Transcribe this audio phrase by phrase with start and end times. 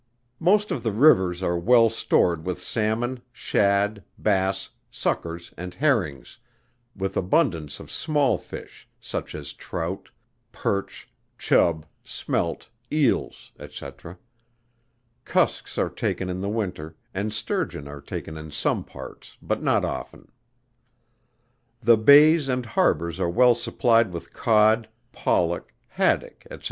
[0.39, 6.39] Most of the rivers are well stored with Salmon, Shad, Bass, Suckers, and Herrings,
[6.95, 10.09] with abundance of small Fish, such as Trout,
[10.51, 13.87] Perch, Chub, Smelt, Eels, &c.
[15.23, 19.85] Cusks are taken in the winter, and Sturgeon are taken in some parts, but not
[19.85, 20.31] often.
[21.79, 26.57] The Bays and Harbors are well supplied with Cod, Pollock, Haddock, &c.